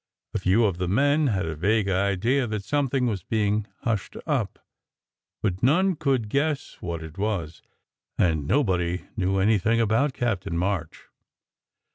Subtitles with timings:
[0.33, 4.65] A few of the men had a vague idea that something was being "hushed up,"
[5.43, 7.61] but none could guess what it was,
[8.17, 11.03] and no body knew anything about Captain March.